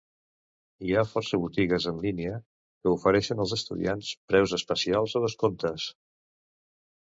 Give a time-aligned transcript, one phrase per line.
[0.87, 5.89] Hi ha força botigues en línia que ofereixen als estudiants preus especials o descomptes.